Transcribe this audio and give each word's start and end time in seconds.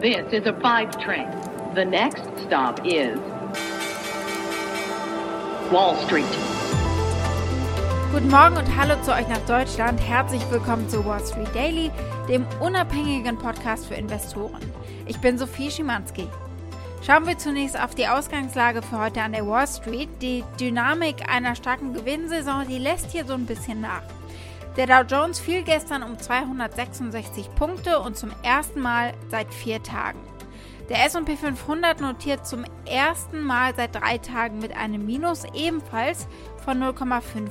This 0.00 0.32
is 0.32 0.46
a 0.46 0.54
five 0.62 0.98
train. 0.98 1.28
The 1.74 1.84
next 1.84 2.22
stop 2.46 2.80
is 2.86 3.18
Wall 5.70 5.94
Street. 6.06 6.24
Guten 8.10 8.30
Morgen 8.30 8.56
und 8.56 8.76
hallo 8.78 8.94
zu 9.02 9.12
euch 9.12 9.28
nach 9.28 9.44
Deutschland. 9.46 10.00
Herzlich 10.00 10.40
willkommen 10.50 10.88
zu 10.88 11.04
Wall 11.04 11.20
Street 11.26 11.54
Daily, 11.54 11.90
dem 12.30 12.46
unabhängigen 12.60 13.36
Podcast 13.36 13.88
für 13.88 13.94
Investoren. 13.94 14.62
Ich 15.04 15.18
bin 15.20 15.36
Sophie 15.36 15.70
Schimanski. 15.70 16.26
Schauen 17.02 17.26
wir 17.26 17.36
zunächst 17.36 17.78
auf 17.78 17.94
die 17.94 18.08
Ausgangslage 18.08 18.80
für 18.80 18.98
heute 18.98 19.20
an 19.20 19.32
der 19.32 19.46
Wall 19.46 19.66
Street. 19.66 20.08
Die 20.22 20.44
Dynamik 20.58 21.28
einer 21.28 21.54
starken 21.54 21.92
Gewinnsaison, 21.92 22.66
die 22.66 22.78
lässt 22.78 23.10
hier 23.10 23.26
so 23.26 23.34
ein 23.34 23.44
bisschen 23.44 23.82
nach. 23.82 24.04
Der 24.76 24.86
Dow 24.86 25.02
Jones 25.02 25.40
fiel 25.40 25.62
gestern 25.62 26.02
um 26.04 26.18
266 26.18 27.54
Punkte 27.56 27.98
und 27.98 28.16
zum 28.16 28.30
ersten 28.42 28.80
Mal 28.80 29.14
seit 29.28 29.52
vier 29.52 29.82
Tagen. 29.82 30.20
Der 30.88 31.04
SP 31.06 31.34
500 31.36 32.00
notiert 32.00 32.46
zum 32.46 32.64
ersten 32.84 33.42
Mal 33.42 33.74
seit 33.76 33.94
drei 33.94 34.18
Tagen 34.18 34.58
mit 34.58 34.76
einem 34.76 35.06
Minus 35.06 35.44
ebenfalls 35.54 36.26
von 36.64 36.82
0,5%. 36.82 37.48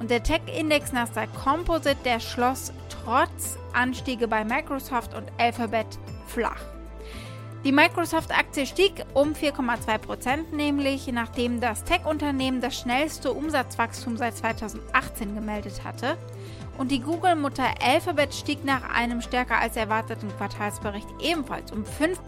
Und 0.00 0.10
der 0.10 0.22
Tech-Index 0.22 0.92
Nasdaq 0.92 1.28
Composite, 1.34 1.96
der 2.04 2.20
schloss 2.20 2.72
trotz 2.88 3.58
Anstiege 3.72 4.28
bei 4.28 4.44
Microsoft 4.44 5.14
und 5.14 5.30
Alphabet 5.38 5.98
flach. 6.26 6.75
Die 7.64 7.72
Microsoft-Aktie 7.72 8.66
stieg 8.66 9.04
um 9.14 9.32
4,2% 9.32 10.54
nämlich 10.54 11.08
nachdem 11.08 11.60
das 11.60 11.82
Tech-Unternehmen 11.84 12.60
das 12.60 12.78
schnellste 12.78 13.32
Umsatzwachstum 13.32 14.16
seit 14.16 14.36
2018 14.36 15.34
gemeldet 15.34 15.82
hatte. 15.84 16.16
Und 16.78 16.90
die 16.90 17.00
Google-Mutter 17.00 17.64
Alphabet 17.82 18.34
stieg 18.34 18.64
nach 18.64 18.82
einem 18.90 19.20
stärker 19.20 19.58
als 19.58 19.76
erwarteten 19.76 20.28
Quartalsbericht 20.36 21.08
ebenfalls 21.20 21.72
um 21.72 21.84
5 21.84 22.20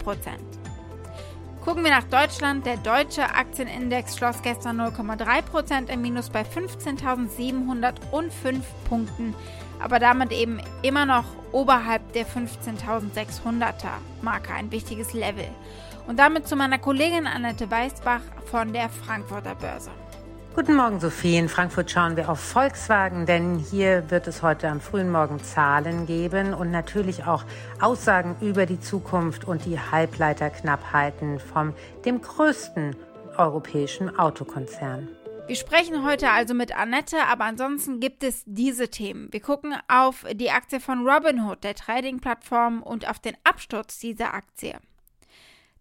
Gucken 1.63 1.83
wir 1.83 1.91
nach 1.91 2.05
Deutschland. 2.05 2.65
Der 2.65 2.77
deutsche 2.77 3.23
Aktienindex 3.23 4.17
schloss 4.17 4.41
gestern 4.41 4.79
0,3% 4.79 5.89
im 5.89 6.01
Minus 6.01 6.29
bei 6.29 6.41
15.705 6.41 8.61
Punkten, 8.87 9.35
aber 9.79 9.99
damit 9.99 10.31
eben 10.31 10.61
immer 10.83 11.05
noch 11.05 11.25
oberhalb 11.51 12.13
der 12.13 12.25
15.600er 12.25 13.99
Marke, 14.21 14.53
ein 14.53 14.71
wichtiges 14.71 15.11
Level. 15.13 15.49
Und 16.07 16.17
damit 16.17 16.47
zu 16.47 16.55
meiner 16.55 16.79
Kollegin 16.79 17.27
Annette 17.27 17.69
Weißbach 17.69 18.21
von 18.45 18.71
der 18.73 18.89
Frankfurter 18.89 19.53
Börse. 19.55 19.91
Guten 20.55 20.75
Morgen, 20.75 20.99
Sophie. 20.99 21.37
In 21.37 21.47
Frankfurt 21.47 21.91
schauen 21.91 22.17
wir 22.17 22.27
auf 22.27 22.39
Volkswagen, 22.39 23.27
denn 23.27 23.59
hier 23.59 24.09
wird 24.09 24.27
es 24.27 24.41
heute 24.41 24.67
am 24.67 24.81
frühen 24.81 25.11
Morgen 25.11 25.41
Zahlen 25.43 26.07
geben 26.07 26.55
und 26.55 26.71
natürlich 26.71 27.25
auch 27.25 27.43
Aussagen 27.79 28.35
über 28.41 28.65
die 28.65 28.79
Zukunft 28.79 29.45
und 29.45 29.65
die 29.65 29.79
Halbleiterknappheiten 29.79 31.39
vom 31.39 31.73
dem 32.03 32.21
größten 32.21 32.95
europäischen 33.37 34.17
Autokonzern. 34.17 35.07
Wir 35.45 35.55
sprechen 35.55 36.03
heute 36.03 36.29
also 36.31 36.53
mit 36.53 36.75
Annette, 36.75 37.17
aber 37.27 37.45
ansonsten 37.45 37.99
gibt 37.99 38.23
es 38.23 38.43
diese 38.45 38.89
Themen. 38.89 39.31
Wir 39.31 39.41
gucken 39.41 39.75
auf 39.87 40.25
die 40.33 40.51
Aktie 40.51 40.79
von 40.79 41.07
Robinhood, 41.07 41.63
der 41.63 41.75
Trading-Plattform, 41.75 42.83
und 42.83 43.07
auf 43.07 43.19
den 43.19 43.37
Absturz 43.43 43.99
dieser 43.99 44.33
Aktie. 44.33 44.75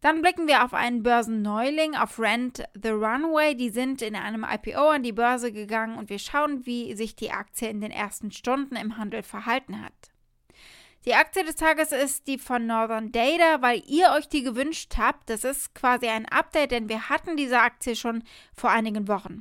Dann 0.00 0.22
blicken 0.22 0.46
wir 0.46 0.64
auf 0.64 0.74
einen 0.74 1.02
Börsenneuling, 1.02 1.96
auf 1.96 2.20
Rent 2.20 2.62
the 2.80 2.90
Runway. 2.90 3.54
Die 3.54 3.70
sind 3.70 4.00
in 4.00 4.14
einem 4.14 4.44
IPO 4.48 4.90
an 4.90 5.02
die 5.02 5.12
Börse 5.12 5.52
gegangen 5.52 5.98
und 5.98 6.08
wir 6.08 6.20
schauen, 6.20 6.64
wie 6.66 6.94
sich 6.94 7.16
die 7.16 7.32
Aktie 7.32 7.68
in 7.68 7.80
den 7.80 7.90
ersten 7.90 8.30
Stunden 8.30 8.76
im 8.76 8.96
Handel 8.96 9.22
verhalten 9.22 9.82
hat. 9.82 10.12
Die 11.04 11.14
Aktie 11.14 11.44
des 11.44 11.56
Tages 11.56 11.92
ist 11.92 12.26
die 12.26 12.38
von 12.38 12.66
Northern 12.66 13.12
Data, 13.12 13.62
weil 13.62 13.82
ihr 13.86 14.10
euch 14.16 14.28
die 14.28 14.42
gewünscht 14.42 14.94
habt. 14.98 15.30
Das 15.30 15.42
ist 15.42 15.74
quasi 15.74 16.06
ein 16.06 16.26
Update, 16.26 16.70
denn 16.70 16.88
wir 16.88 17.08
hatten 17.08 17.36
diese 17.36 17.60
Aktie 17.60 17.96
schon 17.96 18.24
vor 18.52 18.70
einigen 18.70 19.08
Wochen. 19.08 19.40